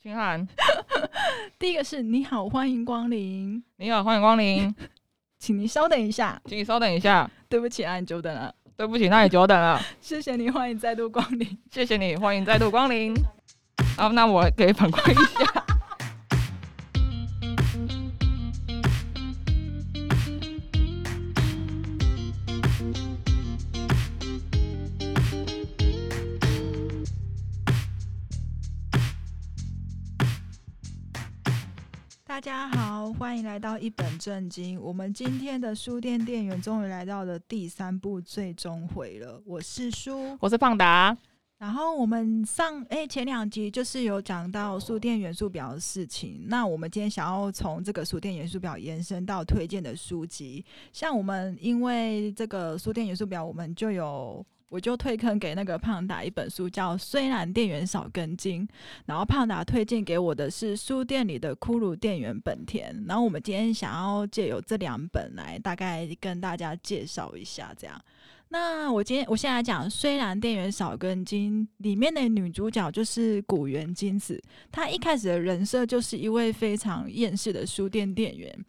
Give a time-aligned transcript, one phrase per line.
[0.00, 0.46] 清寒。
[1.58, 3.60] 第一个是你好，欢迎光临。
[3.78, 4.72] 你好，欢迎光临。
[5.40, 7.28] 请你稍等一下，请你稍等一下。
[7.48, 8.54] 对不起，啊，你久等了。
[8.76, 9.80] 对不起，那你久等了。
[10.00, 11.58] 谢谢你，欢迎再度光临。
[11.72, 13.12] 谢谢你，欢迎再度光临。
[13.96, 15.47] 好，那我给反馈一下。
[32.38, 34.80] 大家好，欢迎来到一本正经。
[34.80, 39.42] 我们今天的书店店员终于来到了第三部最终回了。
[39.44, 41.18] 我是书，我是胖达。
[41.58, 46.44] 然后我们上诶前两集就是有讲到书店元素表的事情。
[46.46, 50.64] 那我们今天想要从这个书店元素表延伸到推荐的书籍。
[50.92, 54.46] 像我们因为这个书店元素表，我们就有。
[54.68, 58.66] 我就推坑给那个胖达一本书，叫《虽然店员少根筋》，
[59.06, 63.04] 然后胖达推荐给我的是书店里的骷髅店员本田。
[63.06, 67.98] 然后我们今天想要借由这两本来大概跟大家介绍一下，这样。
[68.50, 78.64] 那我今天我现在讲《虽然店员少根筋》里面的女主角就是古原金子，她一开始的人设就是一位非常厌世的书店店员，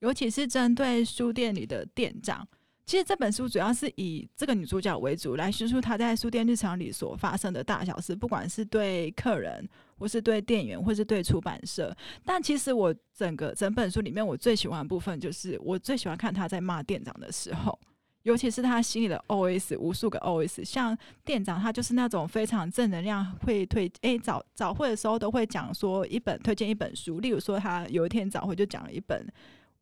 [0.00, 2.46] 尤其是针对书店里的店长。
[2.84, 9.66] 其实这本书主要是以这个女主角为主，来叙述她在书店日常里所发生的大小事，不管是对客人，
[9.98, 11.96] 或是对店员，或是对出版社。
[12.24, 17.78] 但其实我整个整本书里面，我最喜欢的部分就是我最喜欢看她在骂店长的时候，
[18.24, 20.64] 尤其是她心里的 OS，无数个 OS。
[20.64, 29.24] 像店长，他就是那种非常正能量，会推诶早早会的时候都会讲说一本推荐一本书，例如说他有一天早会就讲了一本。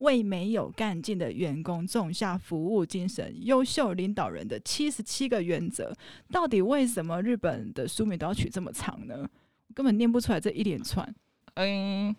[0.01, 5.95] 为没有干劲的员工种下服务精神，优秀领导人的七十七个原则。
[6.31, 9.29] 到底为什么日本的书名都要取这么长呢？
[9.69, 11.15] 我根本念不出来这一连串。
[11.55, 12.15] 嗯，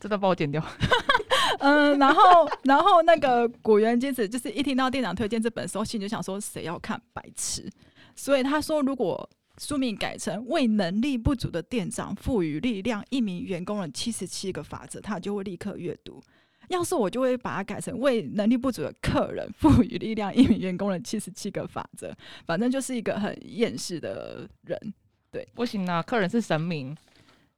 [0.00, 0.64] 这都帮我剪掉。
[1.60, 7.70] 嗯，然后，然后那个古原金子就是一听到店长推荐这本书，心里就想说谁要看白痴。
[8.16, 9.28] 所以他说，如果
[9.58, 16.22] 书名改成为能力不足的店长赋予力量，一名员工的七十七个法则，他就会立刻阅读。
[16.68, 22.16] 要是我就会把它改成为能力不足的客人赋予力量，一名员工的七十七个法则。
[22.46, 24.94] 反正就是一个很厌世的人。
[25.30, 26.96] 对，不行啊，客人是神明，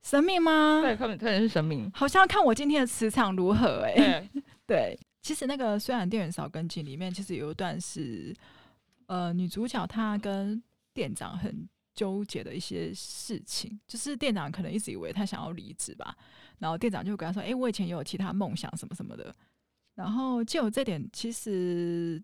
[0.03, 0.81] 神明吗？
[0.83, 4.31] 对，客人客人是神明，好像要看我今天的磁场如何哎、欸。
[4.67, 8.35] 对，其实那个虽然店员少跟进里面，其实有一段是
[9.07, 10.61] 呃女主角她跟
[10.93, 16.17] 店长很纠结的一些事情，就是店长可能一直以为他想要离职吧。
[16.59, 19.35] 然后店长就跟他说：“哎、我以前也有其他梦想什么什么的。”
[19.97, 22.23] 然后就有这点，其实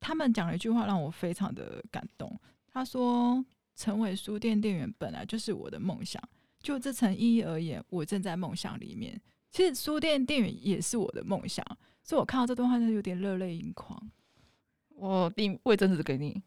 [0.00, 2.38] 他们讲了一句话让我非常的感动。
[2.72, 3.42] 他说
[3.74, 6.22] ：“成为书店店员本来就是我的梦想，
[6.60, 9.20] 就这层意义而言，我正在梦想里面。
[9.50, 11.64] 其实书店店员也是我的梦想，
[12.02, 14.10] 所以我看到这段话就有点热泪盈眶。
[14.96, 16.40] 我递卫生纸给你，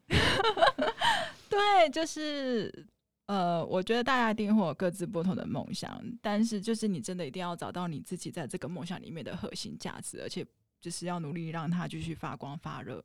[1.50, 2.88] 对，就是。”
[3.28, 10.46] 呃，我觉得大家一定会有各自不同的梦想，但是就是你真的一定要找到你自己在这个梦想里面的核心价值，而且
[10.80, 13.04] 就是要努力让它继续发光发热。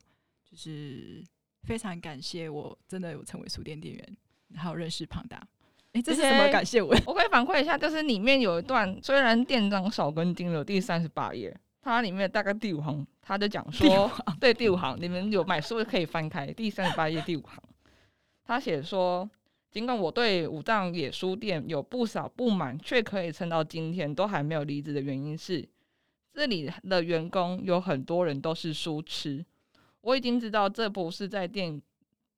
[0.48, 1.24] 就是
[1.64, 4.16] 非常感谢我真的有成为书店店员，
[4.54, 5.38] 还有认识庞大。
[5.86, 6.94] 哎、欸，这是什么感谢我？
[7.04, 17.60] 我可以反馈一下，就是里面有一段，虽然店长少根筋了，第三十八页，它里面大概第五行，他就讲说，对，第五行，你们有买书可以翻开第三十八页第五行，
[18.52, 19.28] 他写说。
[19.70, 25.66] 尽管我对五藏野书店有不少不满，却可以撑到今天都还没有离职的原因是，
[26.34, 29.42] 这里的员工有很多人都是书痴。
[30.02, 31.80] 我已经知道这不是在店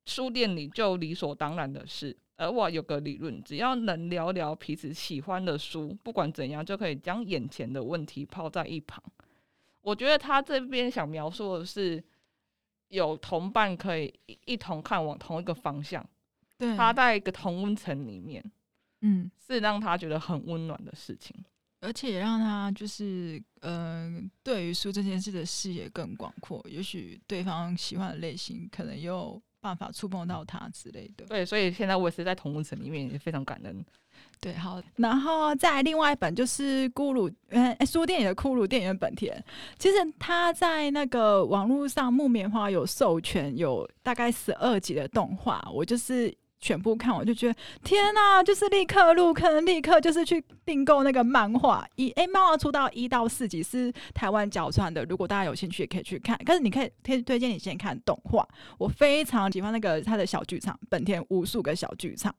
[0.05, 9.03] 书店里就理所当然的事，而我有个理论，只要能聊聊彼此喜欢的书，不管怎样就可以将眼前的问题抛在一旁。
[9.81, 12.01] 我觉得他这边想描述的是，
[12.89, 14.13] 有同伴可以
[14.45, 16.05] 一同看往同一个方向。
[16.57, 18.43] 对，他在一个同温层里面，
[19.01, 21.35] 嗯，是让他觉得很温暖的事情，
[21.81, 26.65] 而且也让他就是，嗯、呃，对于书这件事的视野更广阔。
[26.69, 31.25] 也许对方喜欢的类型，可能有办法触碰到他之类的。
[31.25, 33.83] 对，所以现在我也是在同温层里面，也非常感恩。
[34.39, 39.35] 对，好，然后再另外一本就是《咕噜》嗯，书店里的《骷髅店员本田》。
[39.79, 46.31] 其实他在那个网络上木棉花有授权，有大概十二集的动画，我就是。
[46.65, 51.87] 全部看，我就觉得天哪，就是立刻入坑，立刻就是去订购那个漫画。
[51.95, 56.35] 一哎，漫画出到一到四集是台湾角川的，如果大家有兴趣也可以去看。
[56.43, 58.43] 但是你可以推推荐你先看动画，
[58.79, 62.33] 我非常喜欢那个他的小剧场，本田无数个小剧场，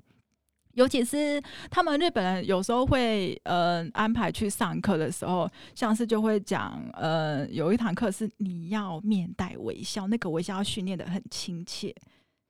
[0.72, 1.40] 尤其是
[1.70, 11.94] 他们日本人有时候会呃安排去上课的时候，像是就会讲呃有一堂课是你要面带微笑，那个微笑要训练得很亲切。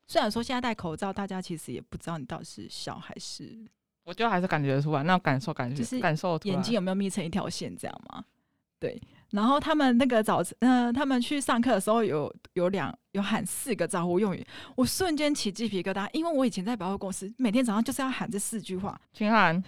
[0.07, 3.57] 虽然说现在戴口罩，大家其实也不知道你到底是笑还是，
[4.05, 8.25] 我觉得还是感觉出来，那感受感觉就是感受眼睛有没有眯成一条线这样吗？
[8.79, 9.01] 对。
[9.31, 19.61] 然后他们那个早晨，嗯、呃，他们去上课的时候有有两有喊四个招呼用语，我瞬间起鸡皮疙瘩，因为我以前在百货公司，每天早上就是要喊这四句话，请喊。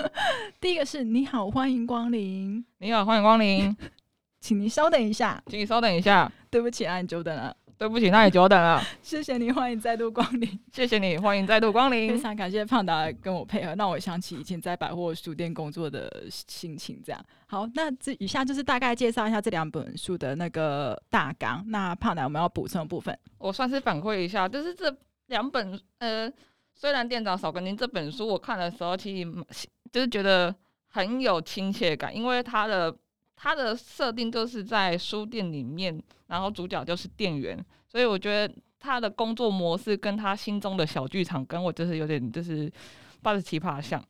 [0.58, 2.64] 第一个是你好，欢迎光临。
[2.78, 3.76] 你好，欢迎光临，
[4.40, 7.54] 请您稍等一下，请你稍等一下，对不起，啊，你久等了。
[7.82, 8.80] 对不起，那你久等了。
[9.02, 10.60] 谢谢你，欢迎再度光临。
[10.72, 12.10] 谢谢你，欢迎再度光临。
[12.10, 17.02] 非常感谢胖达跟我配合，让我想起以前在百货书店工作的心情。
[17.04, 21.64] 这样好，那这以下就是大概介绍一下这两本书的那个大纲。
[21.70, 24.96] 那胖达，我们要补充的部分，我算是反馈一下，就是这
[25.26, 26.32] 两本呃，
[26.72, 29.44] 虽然店长少跟您这本书我看的时候，其实
[29.90, 30.54] 就是觉得
[30.90, 32.96] 很有亲切感，因为它的。
[33.34, 36.00] 它的设定就是在书店里面，
[36.32, 42.72] 然后主角就是店员，所以我觉得他的工作模式跟他心中的小剧场跟我就是有点就是
[43.20, 44.02] 八十七趴像。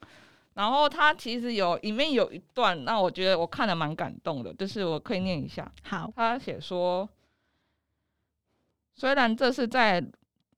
[0.54, 5.68] 然后他其实有里面有一段，那我觉得我看了蛮感动的，就是我可以念一下。
[5.82, 7.08] 好，他写说，
[8.94, 10.00] 虽然这是在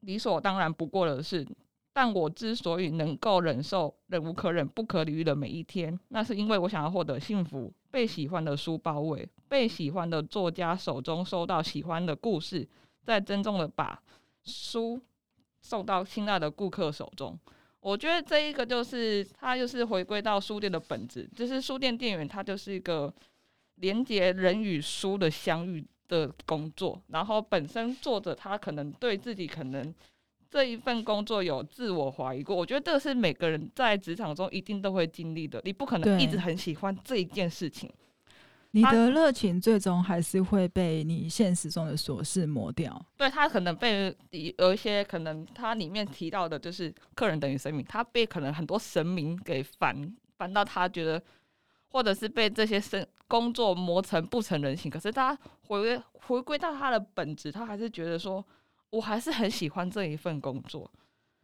[0.00, 1.49] 理所当然不过的事，
[1.94, 7.72] 但我之所以能够忍受忍无可忍、不可理喻的每一天，那是因为我想要获得幸福。
[7.90, 12.67] 被喜欢的书包围，被喜欢的作家手中收到喜欢的故事，
[13.02, 14.00] 再郑重的把
[14.44, 15.00] 书
[15.61, 17.38] 送到亲爱的顾客手中。
[17.81, 23.12] 我觉得这一个就是它，就是回归到书店的本质，就是书店店员他就是一个
[23.76, 27.00] 连接人与书的相遇的工作。
[27.08, 29.94] 然后本身作者他可能对自己可能。
[30.50, 35.61] 这一份工作有自我怀疑过，我觉得这个是每个人在职场中一定都会经历的。
[35.64, 37.91] 你不可能一直很喜欢这一件事情，
[38.74, 43.00] 你的热情最终还是会被你现实中的琐事磨掉。
[43.16, 44.14] 对，他可能被
[44.58, 51.22] 有一些可能，他里面提到的就是客人等于神明，他被可能很多神明给烦烦到，他觉得
[51.88, 54.90] 或者是被这些生工作磨成不成人形。
[54.90, 58.44] 可是他回归回归到他的本质，他还是觉得说。
[58.90, 60.88] 我还是很喜欢这一份工作。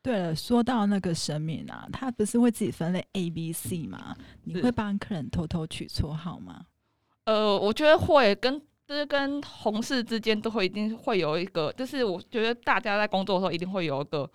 [0.02, 4.16] 对了，说到那个神明啊，他不是会自己分类 A、B、C 吗？
[4.44, 6.64] 你会帮客人偷偷取绰号吗？
[7.25, 14.28] 呃，我觉得会，跟就是跟同事之间都会一定会有一个，就是我觉得大家在工作的时候一定会有一个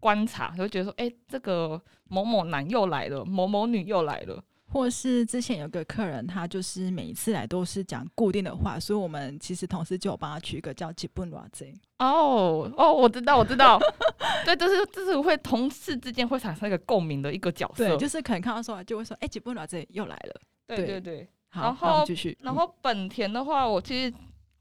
[0.00, 4.42] 观察，就会觉得说，哎，这个某某男又来了，某某女又来了。
[4.66, 11.72] 或是之前有个客人，他就是每一次来都是讲固定的话，所以我们其实同事就有帮他取一个叫“吉本偌贼”。
[12.00, 13.78] 哦哦，我知道，我知道，
[14.44, 20.40] 对，就是就是会同事之间会产生一个共鸣的一个角色，对，就是可能看到说就会说，哎、欸，吉本偌贼又来了。
[20.66, 22.36] 对对对，好，然后继续。
[22.42, 24.14] 然后本田的话，我其实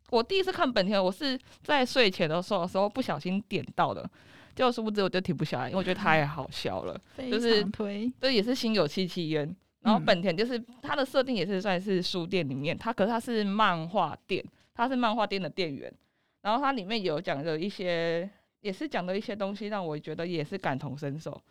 [0.10, 4.10] 我第一次看本田，我是在睡前的时候的时候不小心点到的，
[4.56, 9.56] 结果殊不知我就停不下来，因为我觉得太 好笑了，就是推，这也是心有戚戚焉。
[9.82, 14.42] 然后本田就是它的设定也是算是书店里面，它可是它是漫画店，
[14.74, 15.94] 它是漫画店的店员。
[16.42, 18.30] 然后它里面有讲的一些，
[18.62, 21.42] 也是讲的一些东西，让我觉得也是感同身受。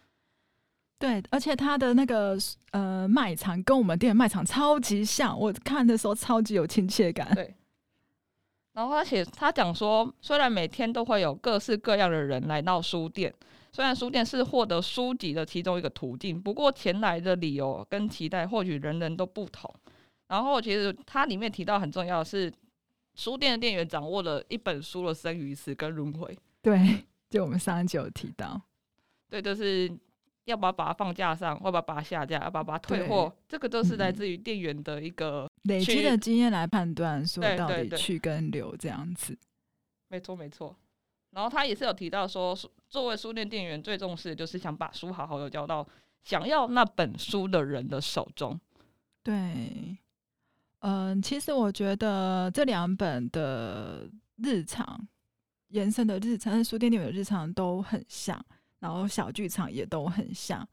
[1.03, 2.39] 对，而且它的那个
[2.71, 7.35] 呃卖场跟我们店的卖场超级像，我看的时候超级有亲切感。
[7.35, 7.53] 对。
[8.75, 13.35] 然后他写他讲说，虽然每天都会有各式各样的人来到书店。
[13.73, 19.75] 虽然书店是获得书籍的其中一个途径，不过前来的理由跟期待或许人人都不同。
[20.29, 22.53] 然后，其实它里面提到很重要的是，
[23.17, 26.39] 书店的店员掌握了一本书的生与死跟轮回。
[26.63, 28.63] 对，就我们上一集有提到，
[29.29, 29.91] 对，就是
[30.45, 39.39] 要不要把它放架上，要不要把它下架，要不要把它退货，这个都是来自于店员的一个、嗯、累积的经验来判断，说到底去跟留这样子。
[40.09, 40.77] 没错，没错。
[41.31, 42.55] 然后他也是有提到说，
[42.89, 45.87] 作为书店店员，最重视的就是想把书好好的交到
[46.25, 48.61] 想要那本书的人的手中。
[49.23, 49.33] 对，
[50.81, 55.09] 嗯、呃，其实我觉得这两本的日常
[55.69, 58.45] 延伸的日常，书店店员的日常都很像，
[58.83, 60.69] 然后小剧场也都很像。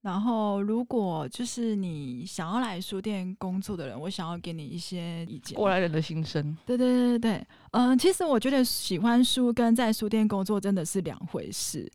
[0.00, 5.56] 然后，如果就是你想要来书店工作的人，我想要给你一些意见。
[5.56, 6.56] 过来人的心声。
[6.64, 11.90] 对对对对，嗯，其实我觉得喜欢书跟在书店工作真的是两回事。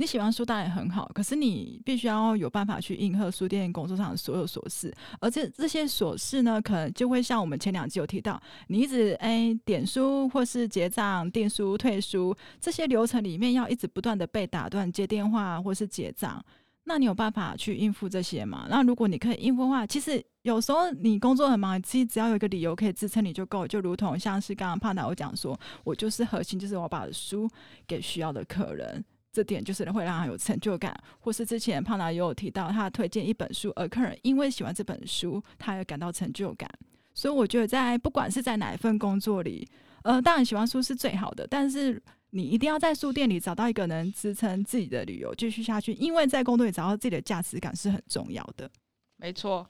[0.00, 16.40] 你喜欢书当然很好，可是你必须要有办法去应和书店工作上的所有琐事，而这这些琐事呢，可能就会像我们前两集有提到，你一直哎点书或是结账、订书、退书这些流程里面，要一直不断的被打断接电话或是结账。
[16.84, 18.68] 那你有办法去应付这些吗？
[18.70, 23.66] 那如果你可以应付的话，其实有时候你工作很忙，其实只要有一个理由可以支撑你就够。
[23.66, 27.50] 就如同像是刚刚胖达我讲说，我就是核心，就是我把书
[27.84, 30.94] 给需要的客人，这点就是会让他有成就感。
[31.18, 36.68] 或是之前胖达也有提到，他推荐一本书，而客人因为喜欢这本书，他也感到成就感。
[37.14, 39.68] 所以我觉得在不管是在哪一份工作里，
[40.02, 42.02] 呃，当然喜欢书是最好的，但是。
[42.30, 48.70] 你一定要在书店里找到一个能支撑自己的理由继续下去，因为在工作里找到自己的价值感是很重要的。
[49.16, 49.66] 没错，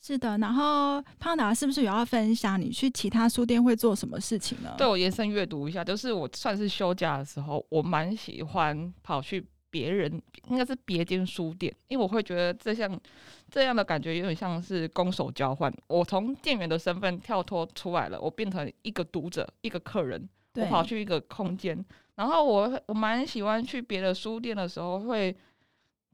[0.00, 0.38] 是的。
[0.38, 4.74] 然后胖达是不是有要分享你去其他书店会做什么事情呢？
[4.78, 12.98] 对，我延伸阅读一下，就是我算是休假的时候，我蛮喜欢跑去别人应该是别间书店，因为我会觉得这像
[13.50, 15.72] 这样的感觉有点像是攻守交换。
[15.86, 20.28] 我从店员的身份跳脱出来了，我变成一个读者，一个客人。
[20.54, 21.84] 我跑去一个空间，
[22.16, 25.36] 然后我我蛮喜欢去别的书店的时候，会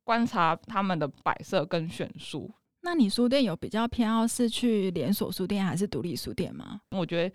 [0.02, 2.52] 观察他们的摆设跟选书。
[2.84, 6.80] 那你书店有比较偏好是去连锁书店还是独立书店吗？
[6.90, 7.34] 我觉得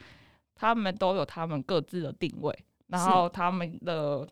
[0.55, 4.27] 他们都有他们各自的定位，然后他们的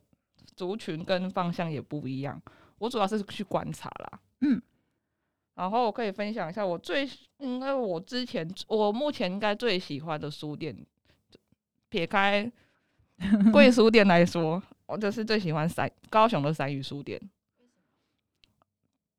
[0.56, 2.40] 族群跟方向也不一样。
[2.78, 4.62] 我主要是去观察啦，嗯，
[5.56, 7.10] 然后我可以分享一下我最
[7.40, 10.86] 因为我之前我目前应该最喜欢的书店，
[11.90, 12.50] 撇开。
[13.52, 17.20] 贵 书店来说，我就是最喜欢三高雄的三语书店。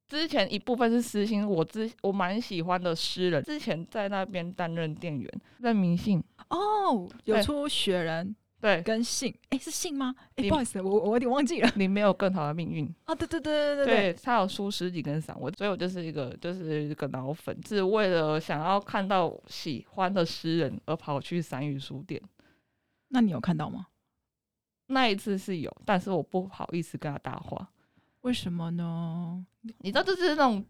[0.08, 5.30] 之前一部分是私心，我之我蛮喜欢的诗人，之前在那边担任店员。
[5.58, 10.14] 任明信哦，有出雪人对跟信，哎、欸、是信吗？
[10.36, 11.70] 哎、欸、不好意思，我我有点忘记了。
[11.76, 13.14] 你没有更好的命运啊？
[13.14, 22.20] 对对对对对对，他有出十几根散文，所以我就是一个就是一个脑粉，是为了想要看到喜欢的诗人而跑去三语书店。
[23.08, 23.88] 那你有看到吗？
[24.86, 27.70] 那一次是有，但是我不好意思跟他搭话。
[28.28, 29.42] 为什么呢？
[29.78, 30.62] 你知道，就是那种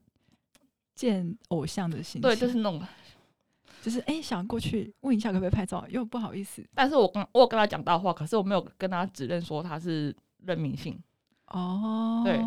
[0.95, 2.21] 见偶像的心情。
[2.21, 2.81] 对，就是那种，
[3.83, 6.65] 就是哎、欸，想过去问一下可不可以拍照，又不好意思。
[6.73, 10.97] 但是我跟我有跟他讲到话，可是我没有跟他指认说他是任明信。
[11.49, 12.41] 哦，对，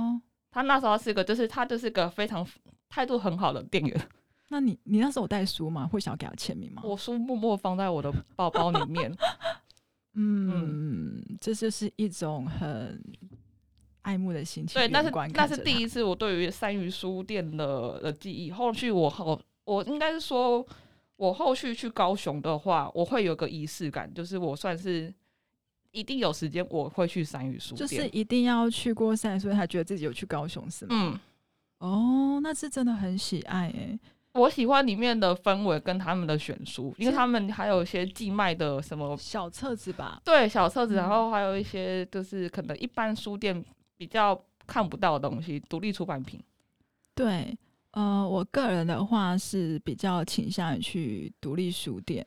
[0.49, 2.47] 他那时候是一个，就是他就是个非常
[2.87, 4.09] 态度很好的店员。
[4.47, 5.85] 那你你那时候有带书吗？
[5.85, 6.81] 会想要给他签名吗？
[6.85, 9.13] 我书默默放在我的包包里面。
[10.15, 13.01] 嗯，这就是一种很
[14.01, 14.79] 爱慕的心情。
[14.79, 18.51] 对，那是那是第一次我对于三余书店的的记忆。
[18.51, 20.65] 后续我后我应该是说，
[21.15, 25.13] 我后续去高雄的话，我会有个仪式感，就是我算是
[25.91, 30.91] 一定有时间我会去三余书店，就是一定要去过三余，所以他觉得自己有去高雄是吗？
[30.91, 31.19] 嗯，
[31.79, 33.99] 哦，那是真的很喜爱诶、欸。
[34.33, 40.21] 我喜欢里面的氛围跟他们的选书，因为他们还有一些寄卖的什么小册子吧。
[40.23, 43.61] 对，小册子，然后还有一些就是可能一般书店
[44.01, 46.41] 比较看不到的东西，独立出版品。
[47.13, 47.55] 对，
[47.91, 52.25] 呃，我个人的话是比较倾向于去独立书店。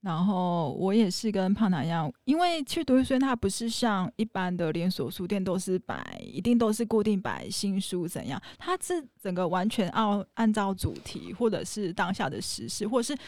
[0.00, 8.40] 然后我也是跟胖达一样，因为去独立书店，它不是像一般的连锁书店都是摆，一定都是固定摆新书怎样？
[8.58, 13.20] 它是整个完全按按照主题，或者是当下的时事，或者是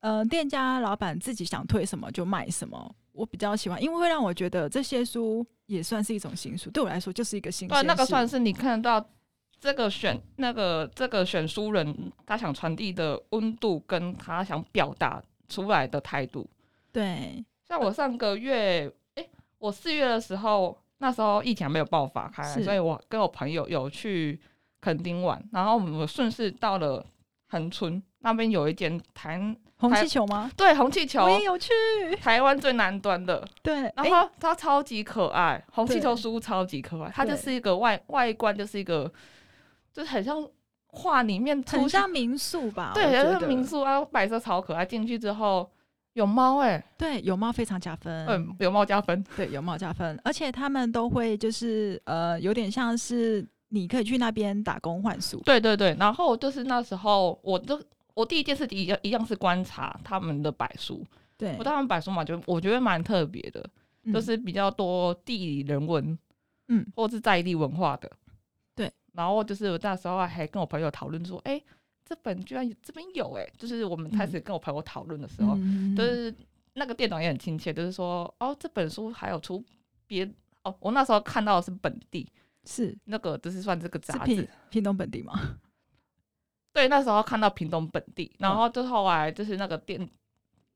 [0.00, 2.96] 呃店家老板自己想推什么就卖什么。
[3.12, 7.74] 我比较喜欢，因为会让我觉得这些书也算是一种新书，对我来说就是一个新书。
[7.74, 9.04] 对，那个算是你看到
[9.60, 15.22] 这个选那个这个选书人他想传递的温度，跟他想表达。
[15.48, 16.44] 出来的态度，
[16.90, 24.40] 对，像我上个月，哎、欸，我四月的时候，那时候疫情还没有爆发开来，所以我跟我朋友有去
[24.80, 27.06] 垦丁玩，然后我们顺势到了
[27.46, 29.38] 恒春那边有一间台
[29.78, 30.50] 红气球吗？
[30.56, 31.72] 对，红气球我也有去，
[32.20, 39.12] 台湾最南端的，对，然后它超级可爱，红气球书超级可爱，它就是一个外外观就是一个，
[39.92, 40.46] 就是很像。
[40.98, 42.92] 画里面很像民宿吧？
[42.94, 44.82] 对，很像民宿啊，摆设超可爱。
[44.82, 45.70] 进去之后
[46.14, 48.26] 有猫哎、欸，对，有猫非常加分。
[48.26, 50.18] 嗯，有猫加分，对，有猫加分。
[50.24, 55.38] 而且他们都会就是呃，有点像是你可以去那边打工换书。
[55.44, 57.78] 对对对，然后就是那时候，我都
[58.16, 61.04] 我第一件事一样一样是观察他们的摆书。
[61.36, 63.62] 对，我他们摆书嘛，就我觉得蛮特别的、
[64.04, 66.18] 嗯，就是比较多地理人文，
[66.68, 68.10] 嗯，或是在地文化的。
[68.74, 68.90] 对。
[69.12, 71.64] 然后就是我那时候还跟我朋友讨论说，哎、欸，
[72.06, 76.34] 这本居然这边有哎、欸，就是我们开始跟我朋友讨论的时候，嗯、就是
[76.72, 79.62] 那个店长也很亲切，就是说，哦，这本书还有出
[80.06, 80.26] 别
[80.62, 82.26] 哦，我那时候看到的是本地，
[82.64, 82.96] 是。
[83.04, 85.58] 那个就是算这个杂志，屏东本地吗？
[86.76, 90.06] 对，那时候看到屏东本地，然后就后来就是那个店、嗯、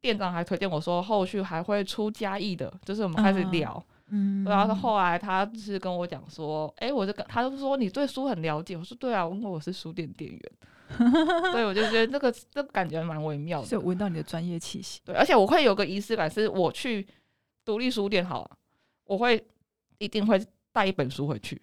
[0.01, 3.75] 店长还推荐我说，后续还会出嘉义的，就是我们开始聊。
[4.09, 8.75] 嗯嗯，然后后来他就是跟我讲说，哎、欸，我就跟，他就说你对书很了解。
[8.77, 10.41] 我说对啊，因为我是书店店员，
[11.53, 15.01] 所以我就觉得这个这个感觉蛮微妙的，就闻到你的专业气息。
[15.05, 17.07] 对，而且我会有个仪式感，是我去
[17.63, 18.51] 独立书店好了，
[19.05, 19.47] 我会
[19.99, 20.43] 一定会
[20.73, 21.61] 带一本书回去。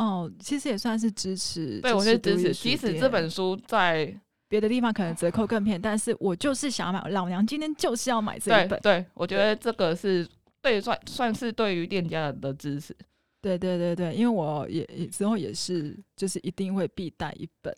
[0.00, 8.80] 哦，其实也算是支持，对，我是支持，即使这本书在别的地方可能折扣更便宜，但是我就是想要买，老娘今天就是要买这一本。
[8.80, 10.26] 对，对我觉得这个是。
[10.62, 12.94] 对，算算是对于店家的支持。
[13.40, 17.74] 对对对对，因为我也之后也是，就是一定会必带一本。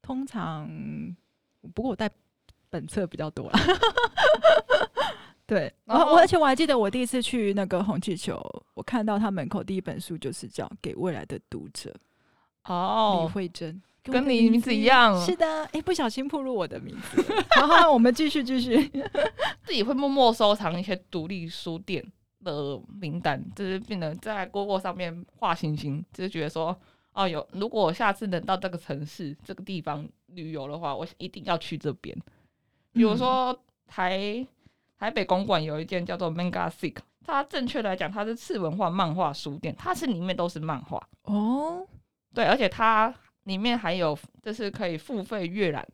[0.00, 0.70] 通常，
[1.74, 2.08] 不过我带
[2.68, 3.58] 本册比较多啦。
[5.50, 8.40] 对，然后我而且我还记得我第一次去那个红气球，
[8.74, 11.90] 我看到他门口第一本书就是叫《给未来的读者》。
[12.72, 13.82] 哦，李慧珍。
[14.04, 17.24] 跟你名字一样，是的，哎、欸，不小心暴露我的名字。
[17.58, 18.88] 然后，我们继续继续。
[19.66, 22.02] 自己会默默收藏一些独立书店
[22.44, 26.74] 的名单，就是变得在 Google 上面画星星，就是觉得说，
[27.12, 32.16] 哦，有如果我下次能到这个城市、这个地方旅游的话，我一定要去这边。
[32.92, 34.46] 比如说台
[35.00, 41.84] 台北公馆有一间叫做 Manga Sick，它正确来讲，它是次文化漫画书店，它是里面都是漫画哦，
[42.32, 43.12] 对，而且它。
[43.44, 45.84] 里面还有就是可以付费阅览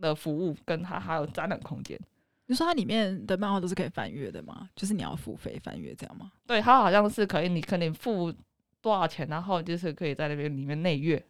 [0.00, 2.00] 的服务，跟它还有展览空间。
[2.46, 4.68] 你说它里面的漫画都是可以翻阅的吗？
[4.74, 6.32] 就是你要付费翻阅这样吗？
[6.46, 8.32] 对，它好像是可以，你可能付
[8.80, 11.22] 多少钱，然后就是可以在那边里面内阅。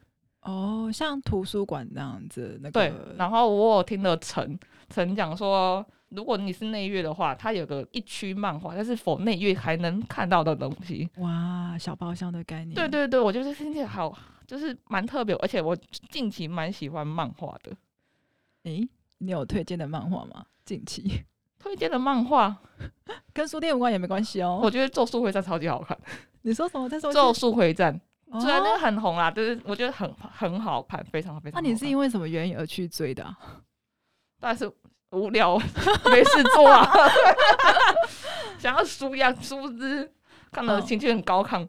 [0.43, 2.73] 哦，像图书馆那样子那个。
[2.73, 4.59] 对，然后我有听了陈
[4.89, 11.09] 陈讲说，如果你是内月的话，它有个一区漫画，但是否内月还能看到的东西。
[11.17, 12.75] 哇，小包厢的概念。
[12.75, 14.17] 对对对，我觉得听起来好。
[14.47, 15.77] 就是蛮特别，而且我
[16.09, 17.71] 近期蛮喜欢漫画的。
[18.63, 18.89] 诶、欸，
[19.19, 20.47] 你有推荐的漫画吗？
[20.65, 21.23] 近期
[21.59, 22.57] 推荐的漫画
[23.35, 24.59] 跟书店无关也没关系哦。
[24.63, 25.95] 我觉得《咒术回战》超级好看。
[26.41, 26.89] 你说什么？
[26.89, 27.95] 在说《咒术回战》
[28.35, 31.63] 哦，虽然那个很红啦，就是我觉得很很好看，非常非常好看。
[31.63, 33.39] 那你是因为什么原因而去追的、啊？
[34.41, 34.65] 但是
[35.13, 35.59] 无聊，
[36.11, 36.87] 没事做啊，
[38.59, 40.13] 想要舒压舒适，
[40.51, 41.65] 看到情绪很高亢。
[41.65, 41.69] 哦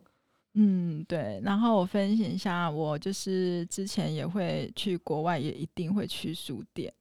[0.55, 1.39] 嗯，对。
[1.43, 6.91] 然后我分享一下，我就是之前也会去国外，也一定会去书店，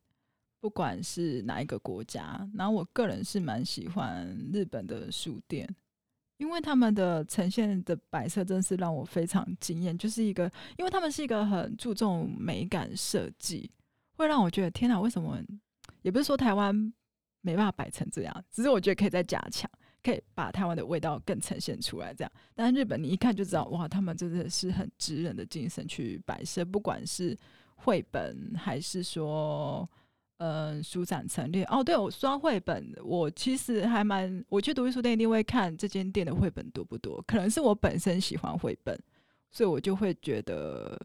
[0.61, 2.47] 不管是哪一个国家。
[2.55, 5.67] 然后我个人是蛮喜欢日本的书店，
[6.37, 9.97] 因为他们的呈现的摆设真是让我非常惊艳。
[9.97, 13.69] 就是一个，因为他们是一个很注重美感设计，
[14.13, 15.37] 会让我觉得天哪，为什么？
[16.03, 16.75] 也不是说台湾
[17.41, 19.71] 没办法摆成这样，只是我觉得可以再加强。
[20.01, 22.33] 可以把台湾的味道更呈现出来，这样。
[22.55, 27.37] 但是日本你一看就知道，哇，他们真的是很职人的精神去摆设，不管是
[27.75, 29.87] 绘本还是说，
[30.39, 31.65] 嗯、呃，书展陈列。
[31.65, 37.21] 哦，对，我说到绘本，我其实还蛮，我去独立书店一定会看这间店的绘本多不多。
[37.27, 38.97] 可能是我本身喜欢绘本，
[39.51, 40.97] 所以我就会觉得，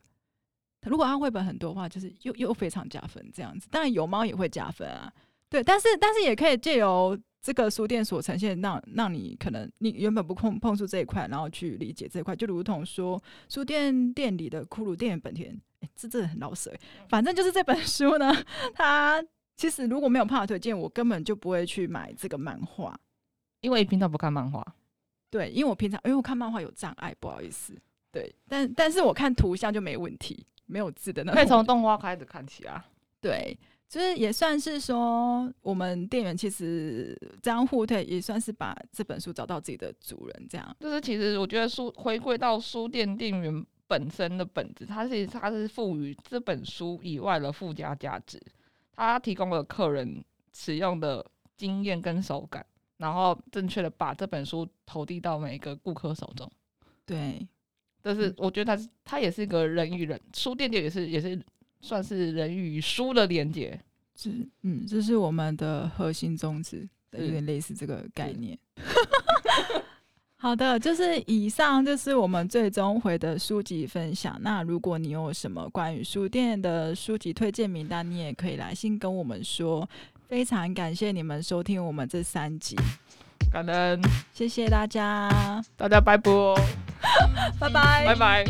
[0.86, 3.68] 如果他绘本很多的话，就是又又非常加分这样子。
[3.72, 5.12] 当然有猫也会加分啊，
[5.50, 7.20] 对，但是但是也可以借由。
[7.46, 16.74] 这个书店所呈现让，让让你可能你原本不碰碰触这一块，然后去理解这一块，就如同说书店店里的骷髅店本田，哎，这真的很老舍。
[17.10, 18.34] 反正就是这本书呢，
[18.74, 19.22] 它
[19.58, 22.98] 其实如果没有朋友推荐，我根本就不会去买这个漫画，
[23.60, 24.66] 因为平常不看漫画。
[25.30, 27.74] 对，因为我平常因为我看漫画有障碍，不好意思。
[28.10, 31.40] 对，但但是我看图像就没问题，没有字的那种。
[31.40, 32.86] 可以从动画开始看起啊。
[33.20, 33.58] 对。
[33.90, 40.48] 就是也算是说，我们店员其实这样互推，也算是把这本书找到自己的主人。
[40.50, 48.42] 这样就是其实我觉得书回归到书店店员本身的本质，它是它是赋予这本书以外的附加价值，
[48.96, 51.24] 它提供了客人使用的
[51.56, 52.66] 经验跟手感，
[52.98, 56.52] 然后正确的把这本书投递到每一个顾客手中。
[57.06, 57.48] 对，
[58.04, 61.42] 但是我觉得它是它也是一个人与人书店店也是也是。
[61.86, 63.78] 算是人与书的连接，
[64.16, 68.58] 是嗯，这是我们的核心宗旨，有点类似这个概念。
[70.40, 74.40] 好的，就是以上就是我们最终回的书籍分享。
[74.42, 79.86] 那如果你有什么关于书店的书籍推荐名单，你也可以来信跟我们说。
[80.30, 82.78] 非常感谢你们收听我们这三集，
[83.54, 84.02] 感恩，
[84.34, 85.30] 谢谢大家，
[85.78, 86.56] 大家拜拜，
[87.62, 88.44] 拜拜，拜拜。